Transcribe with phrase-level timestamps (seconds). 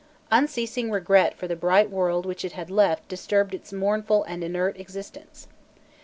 [0.31, 4.75] Unceasing regret for the bright world which it had left disturbed its mournful and inert
[4.79, 5.47] existence.